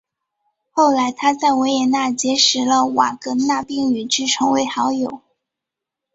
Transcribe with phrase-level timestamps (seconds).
[0.71, 5.21] 后来他在维也纳结识了瓦格纳并与之成为好友。